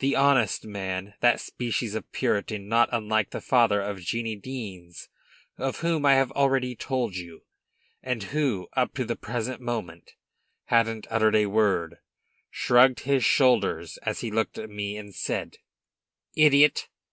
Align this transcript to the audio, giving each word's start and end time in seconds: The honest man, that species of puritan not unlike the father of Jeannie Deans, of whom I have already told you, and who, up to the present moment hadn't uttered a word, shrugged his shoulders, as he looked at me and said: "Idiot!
The 0.00 0.16
honest 0.16 0.64
man, 0.64 1.14
that 1.20 1.38
species 1.38 1.94
of 1.94 2.10
puritan 2.10 2.66
not 2.68 2.88
unlike 2.90 3.30
the 3.30 3.40
father 3.40 3.80
of 3.80 4.00
Jeannie 4.00 4.34
Deans, 4.34 5.08
of 5.56 5.78
whom 5.78 6.04
I 6.04 6.14
have 6.14 6.32
already 6.32 6.74
told 6.74 7.14
you, 7.14 7.44
and 8.02 8.20
who, 8.24 8.66
up 8.72 8.94
to 8.94 9.04
the 9.04 9.14
present 9.14 9.60
moment 9.60 10.16
hadn't 10.64 11.06
uttered 11.08 11.36
a 11.36 11.46
word, 11.46 11.98
shrugged 12.50 12.98
his 13.06 13.24
shoulders, 13.24 13.96
as 14.02 14.22
he 14.22 14.32
looked 14.32 14.58
at 14.58 14.70
me 14.70 14.96
and 14.96 15.14
said: 15.14 15.58
"Idiot! 16.34 16.88